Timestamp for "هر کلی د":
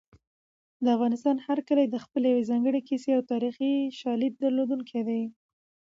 1.45-1.95